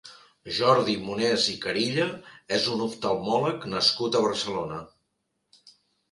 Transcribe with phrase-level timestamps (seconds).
[0.59, 2.07] Jordi Monés i Carilla
[2.57, 4.81] és un oftalmòleg nascut a Barcelona.